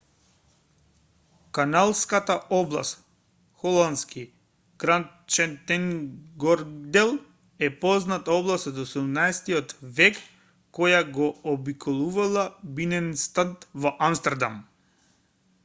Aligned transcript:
каналската 1.55 2.35
област 2.59 3.01
холандски: 3.63 4.21
grachtengordel 4.83 7.11
е 7.67 7.69
позната 7.83 8.33
област 8.37 8.69
од 8.71 8.79
17-ти 8.93 9.87
век 10.01 10.17
која 10.79 11.03
го 11.19 11.29
обиколува 11.53 12.47
биненстад 12.81 13.69
во 13.85 13.93
амстердам 14.09 14.57